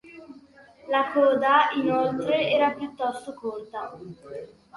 La 0.87 1.11
coda, 1.13 1.69
inoltre, 1.75 2.49
era 2.49 2.71
piuttosto 2.73 3.35
corta. 3.35 3.95